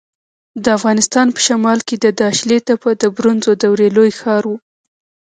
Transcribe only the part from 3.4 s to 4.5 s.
دورې لوی ښار